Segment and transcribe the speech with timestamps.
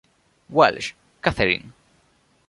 [0.49, 1.73] Walsh, Catherine.